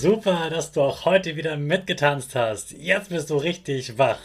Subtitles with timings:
[0.00, 2.72] Super, dass du auch heute wieder mitgetanzt hast.
[2.72, 4.16] Jetzt bist du richtig wach.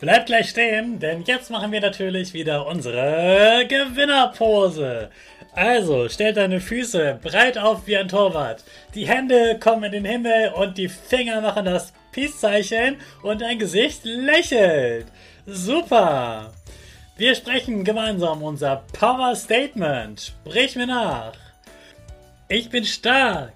[0.00, 5.10] Bleib gleich stehen, denn jetzt machen wir natürlich wieder unsere Gewinnerpose.
[5.52, 8.64] Also, stell deine Füße breit auf wie ein Torwart.
[8.94, 14.00] Die Hände kommen in den Himmel und die Finger machen das Peace-Zeichen und dein Gesicht
[14.04, 15.08] lächelt.
[15.44, 16.54] Super!
[17.18, 20.32] Wir sprechen gemeinsam unser Power Statement.
[20.46, 21.34] Sprich mir nach.
[22.48, 23.52] Ich bin stark.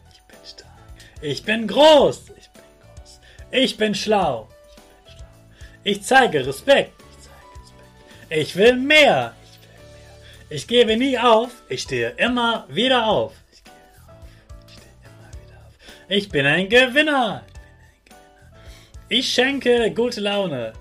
[1.24, 2.20] Ich bin groß.
[2.36, 3.20] Ich bin groß.
[3.50, 4.46] Ich bin schlau.
[4.46, 5.28] Ich bin schlau.
[5.82, 6.92] Ich zeige Respekt.
[7.00, 8.42] Ich zeige Respekt.
[8.42, 8.76] Ich will mehr.
[8.76, 9.34] Ich will mehr.
[10.50, 11.50] Ich gebe nie auf.
[11.70, 13.32] Ich stehe immer wieder auf.
[13.48, 13.72] Ich auf.
[14.70, 14.76] Ich
[15.40, 15.72] wieder auf.
[16.08, 17.42] Ich bin ein Gewinner.
[19.08, 20.74] Ich schenke gute Laune.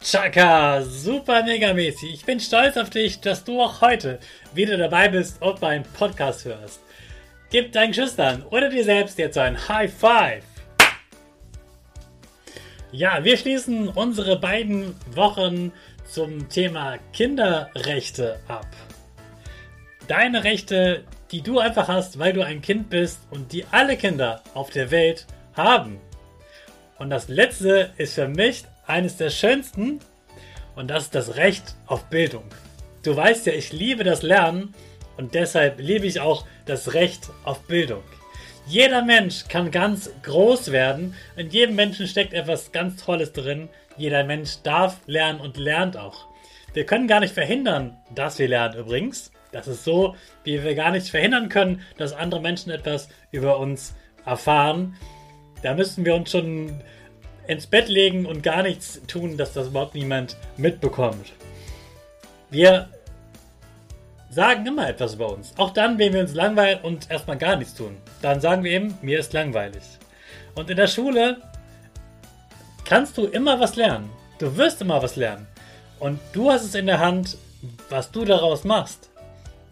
[0.00, 2.14] Chaka, super mega mäßig.
[2.14, 4.20] Ich bin stolz auf dich, dass du auch heute
[4.54, 6.80] wieder dabei bist und meinen Podcast hörst.
[7.50, 10.44] Gib deinen Schüchtern oder dir selbst jetzt ein High Five.
[12.92, 15.72] Ja, wir schließen unsere beiden Wochen
[16.08, 18.68] zum Thema Kinderrechte ab.
[20.06, 21.02] Deine Rechte,
[21.32, 24.92] die du einfach hast, weil du ein Kind bist und die alle Kinder auf der
[24.92, 26.00] Welt haben.
[26.98, 29.98] Und das letzte ist für mich eines der schönsten
[30.76, 32.44] und das ist das Recht auf Bildung.
[33.02, 34.72] Du weißt ja, ich liebe das Lernen
[35.20, 38.02] und deshalb liebe ich auch das Recht auf Bildung.
[38.66, 41.14] Jeder Mensch kann ganz groß werden.
[41.36, 43.68] In jedem Menschen steckt etwas ganz Tolles drin.
[43.98, 46.26] Jeder Mensch darf lernen und lernt auch.
[46.72, 49.30] Wir können gar nicht verhindern, dass wir lernen übrigens.
[49.52, 50.14] Das ist so,
[50.44, 53.94] wie wir gar nicht verhindern können, dass andere Menschen etwas über uns
[54.24, 54.96] erfahren.
[55.62, 56.80] Da müssen wir uns schon
[57.46, 61.34] ins Bett legen und gar nichts tun, dass das überhaupt niemand mitbekommt.
[62.48, 62.88] Wir
[64.30, 65.52] sagen immer etwas über uns.
[65.58, 67.96] Auch dann, wenn wir uns langweilen und erstmal gar nichts tun.
[68.22, 69.82] Dann sagen wir eben, mir ist langweilig.
[70.54, 71.42] Und in der Schule
[72.84, 74.08] kannst du immer was lernen.
[74.38, 75.46] Du wirst immer was lernen.
[75.98, 77.36] Und du hast es in der Hand,
[77.90, 79.10] was du daraus machst.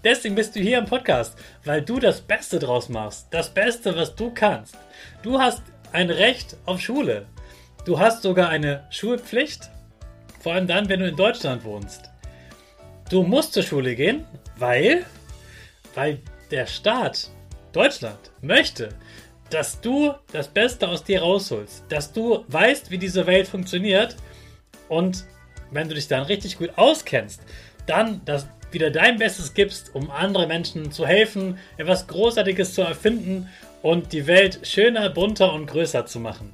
[0.05, 3.29] Deswegen bist du hier im Podcast, weil du das Beste draus machst.
[3.31, 4.77] Das Beste, was du kannst.
[5.23, 7.27] Du hast ein Recht auf Schule.
[7.85, 9.71] Du hast sogar eine Schulpflicht.
[10.41, 12.11] Vor allem dann, wenn du in Deutschland wohnst.
[13.11, 14.27] Du musst zur Schule gehen,
[14.59, 15.05] weil,
[15.95, 16.21] weil
[16.51, 17.31] der Staat
[17.73, 18.91] Deutschland möchte,
[19.51, 24.17] dass du das Beste aus dir rausholst, dass du weißt, wie diese Welt funktioniert
[24.89, 25.25] und
[25.71, 27.41] wenn du dich dann richtig gut auskennst,
[27.87, 33.49] dann das wieder dein Bestes gibst, um andere Menschen zu helfen, etwas Großartiges zu erfinden
[33.83, 36.53] und die Welt schöner, bunter und größer zu machen.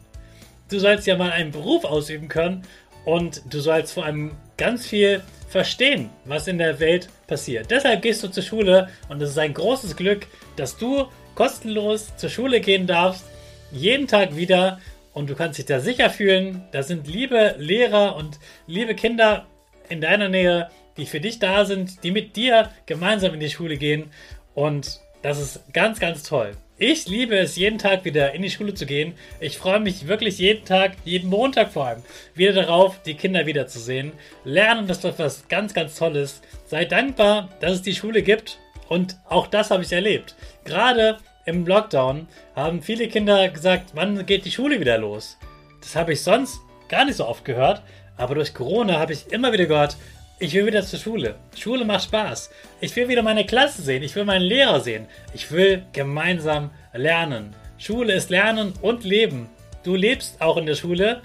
[0.71, 2.63] Du sollst ja mal einen Beruf ausüben können
[3.05, 7.71] und du sollst vor allem ganz viel verstehen, was in der Welt passiert.
[7.71, 12.31] Deshalb gehst du zur Schule und es ist ein großes Glück, dass du kostenlos zur
[12.31, 13.25] Schule gehen darfst,
[13.71, 14.81] jeden Tag wieder
[15.13, 16.65] und du kannst dich da sicher fühlen.
[16.73, 19.47] Da sind liebe Lehrer und liebe Kinder
[19.89, 23.77] in deiner Nähe, die für dich da sind, die mit dir gemeinsam in die Schule
[23.77, 24.11] gehen
[24.55, 26.53] und das ist ganz, ganz toll.
[26.77, 29.15] Ich liebe es, jeden Tag wieder in die Schule zu gehen.
[29.41, 32.03] Ich freue mich wirklich jeden Tag, jeden Montag vor allem,
[32.35, 34.13] wieder darauf, die Kinder wiederzusehen.
[34.45, 36.43] Lernen ist etwas ganz, ganz Tolles.
[36.67, 38.59] Sei dankbar, dass es die Schule gibt.
[38.91, 40.35] Und auch das habe ich erlebt.
[40.65, 41.17] Gerade
[41.47, 45.39] im Lockdown haben viele Kinder gesagt, wann geht die Schule wieder los?
[45.81, 46.59] Das habe ich sonst
[46.91, 47.81] gar nicht so oft gehört.
[48.19, 49.97] Aber durch Corona habe ich immer wieder gehört,
[50.39, 51.37] ich will wieder zur Schule.
[51.57, 52.51] Schule macht Spaß.
[52.81, 54.03] Ich will wieder meine Klasse sehen.
[54.03, 55.07] Ich will meinen Lehrer sehen.
[55.33, 57.55] Ich will gemeinsam lernen.
[57.79, 59.49] Schule ist Lernen und Leben.
[59.85, 61.23] Du lebst auch in der Schule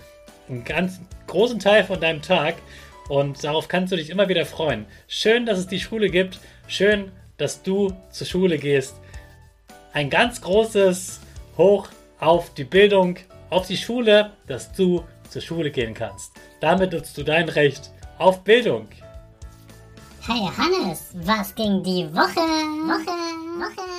[0.47, 2.55] einen ganz großen Teil von deinem Tag
[3.07, 4.85] und darauf kannst du dich immer wieder freuen.
[5.07, 6.39] Schön, dass es die Schule gibt.
[6.67, 8.95] Schön, dass du zur Schule gehst.
[9.93, 11.19] Ein ganz großes
[11.57, 11.87] Hoch
[12.19, 13.17] auf die Bildung,
[13.49, 16.31] auf die Schule, dass du zur Schule gehen kannst.
[16.59, 18.87] Damit nutzt du dein Recht auf Bildung.
[20.27, 22.41] Hey Hannes, was ging die Woche?
[22.85, 23.11] Woche,
[23.59, 23.89] Woche.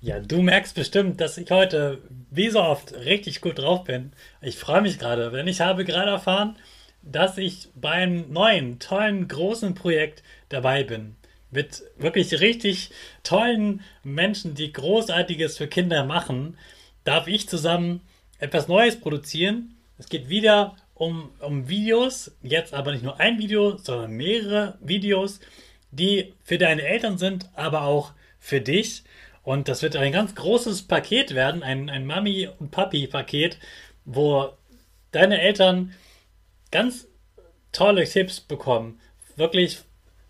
[0.00, 4.12] Ja, du merkst bestimmt, dass ich heute, wie so oft, richtig gut drauf bin.
[4.42, 6.56] Ich freue mich gerade, denn ich habe gerade erfahren,
[7.02, 11.16] dass ich beim neuen, tollen, großen Projekt dabei bin.
[11.50, 12.90] Mit wirklich richtig
[13.22, 16.58] tollen Menschen, die Großartiges für Kinder machen,
[17.04, 18.02] darf ich zusammen
[18.38, 19.74] etwas Neues produzieren.
[19.96, 25.40] Es geht wieder um, um Videos, jetzt aber nicht nur ein Video, sondern mehrere Videos,
[25.90, 29.04] die für deine Eltern sind, aber auch für dich.
[29.42, 33.58] Und das wird ein ganz großes Paket werden, ein, ein Mami- und Papi-Paket,
[34.04, 34.50] wo
[35.12, 35.94] deine Eltern
[36.70, 37.06] ganz
[37.72, 39.00] tolle Tipps bekommen.
[39.36, 39.78] Wirklich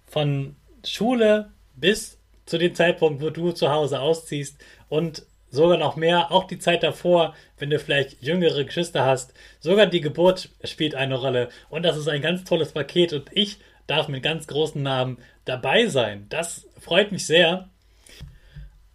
[0.06, 6.30] von Schule bis zu dem Zeitpunkt, wo du zu Hause ausziehst und sogar noch mehr,
[6.30, 9.34] auch die Zeit davor, wenn du vielleicht jüngere Geschwister hast.
[9.60, 11.48] Sogar die Geburt spielt eine Rolle.
[11.68, 15.86] Und das ist ein ganz tolles Paket und ich darf mit ganz großen Namen dabei
[15.86, 16.26] sein.
[16.28, 17.68] Das freut mich sehr.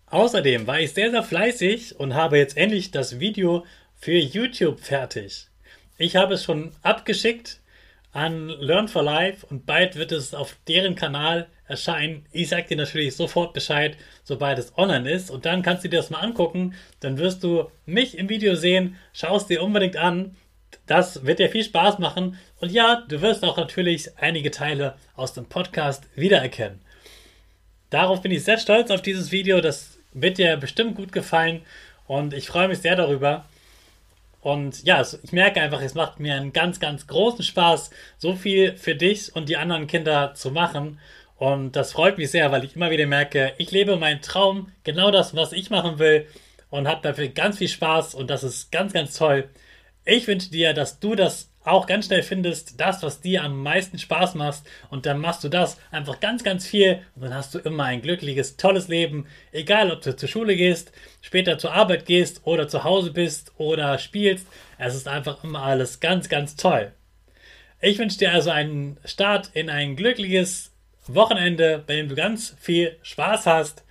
[0.07, 3.65] Außerdem war ich sehr, sehr fleißig und habe jetzt endlich das Video
[3.95, 5.47] für YouTube fertig.
[5.97, 7.61] Ich habe es schon abgeschickt
[8.11, 12.25] an Learn for Life und bald wird es auf deren Kanal erscheinen.
[12.31, 15.98] Ich sag dir natürlich sofort Bescheid, sobald es online ist und dann kannst du dir
[15.98, 16.75] das mal angucken.
[17.00, 20.36] Dann wirst du mich im Video sehen, schaust dir unbedingt an.
[20.86, 25.34] Das wird dir viel Spaß machen und ja, du wirst auch natürlich einige Teile aus
[25.34, 26.80] dem Podcast wiedererkennen.
[27.90, 29.62] Darauf bin ich sehr stolz auf dieses Video.
[29.62, 31.62] Das wird dir bestimmt gut gefallen
[32.08, 33.46] und ich freue mich sehr darüber.
[34.44, 38.75] Und ja, ich merke einfach, es macht mir einen ganz, ganz großen Spaß, so viel
[38.75, 41.00] für dich und die anderen Kinder zu machen.
[41.38, 45.12] Und das freut mich sehr, weil ich immer wieder merke, ich lebe meinen Traum, genau
[45.12, 46.27] das, was ich machen will
[46.69, 49.50] und habe dafür ganz viel Spaß und das ist ganz, ganz toll.
[50.06, 53.97] Ich wünsche dir, dass du das auch ganz schnell findest, das, was dir am meisten
[53.97, 57.59] Spaß macht und dann machst du das einfach ganz, ganz viel und dann hast du
[57.59, 60.91] immer ein glückliches, tolles Leben, egal ob du zur Schule gehst,
[61.21, 64.47] später zur Arbeit gehst oder zu Hause bist oder spielst,
[64.77, 66.91] es ist einfach immer alles ganz, ganz toll.
[67.79, 70.73] Ich wünsche dir also einen Start in ein glückliches
[71.07, 73.83] Wochenende, bei dem du ganz viel Spaß hast.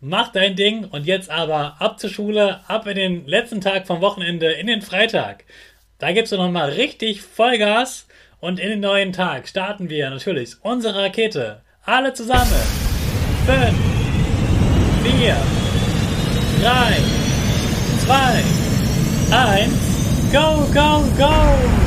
[0.00, 4.02] Mach dein Ding und jetzt aber ab zur Schule, ab in den letzten Tag vom
[4.02, 5.44] Wochenende, in den Freitag.
[5.98, 8.06] Da gibst du nochmal richtig Vollgas
[8.40, 11.62] und in den neuen Tag starten wir natürlich unsere Rakete.
[11.84, 12.52] Alle zusammen.
[13.46, 13.74] 5,
[15.02, 15.36] 4,
[16.62, 16.96] 3,
[18.04, 18.44] 2,
[19.30, 19.72] 1,
[20.32, 21.83] go, go, go!